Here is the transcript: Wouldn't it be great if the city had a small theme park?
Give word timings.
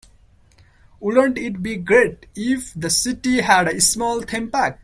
Wouldn't 0.99 1.37
it 1.37 1.61
be 1.61 1.75
great 1.77 2.25
if 2.33 2.73
the 2.73 2.89
city 2.89 3.41
had 3.41 3.67
a 3.67 3.79
small 3.79 4.19
theme 4.23 4.49
park? 4.49 4.79